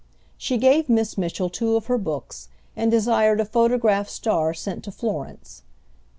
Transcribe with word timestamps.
She 0.35 0.57
gave 0.57 0.89
Miss 0.89 1.15
Mitchell 1.15 1.47
two 1.51 1.75
of 1.75 1.85
her 1.85 1.99
books, 1.99 2.47
and 2.75 2.89
desired 2.89 3.39
a 3.39 3.45
photographed 3.45 4.09
star 4.09 4.51
sent 4.51 4.83
to 4.85 4.91
Florence. 4.91 5.61